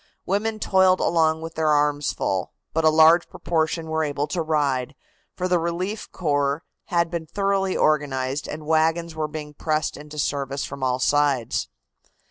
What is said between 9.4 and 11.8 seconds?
pressed into service from all sides.